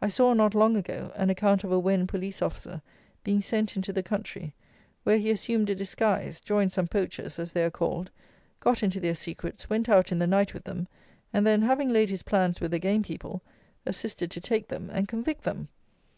[0.00, 2.80] I saw, not long ago, an account of a Wen police officer
[3.24, 4.54] being sent into the country,
[5.02, 8.10] where he assumed a disguise, joined some poachers (as they are called),
[8.60, 10.88] got into their secrets, went out in the night with them,
[11.30, 13.42] and then (having laid his plans with the game people)
[13.84, 15.68] assisted to take them and convict them.